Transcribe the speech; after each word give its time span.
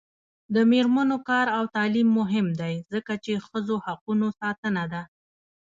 د 0.53 0.55
میرمنو 0.71 1.17
کار 1.29 1.47
او 1.57 1.63
تعلیم 1.75 2.07
مهم 2.19 2.47
دی 2.61 2.73
ځکه 2.93 3.13
چې 3.23 3.43
ښځو 3.47 3.75
حقونو 3.85 4.27
ساتنه 4.39 4.83
ده. 4.93 5.01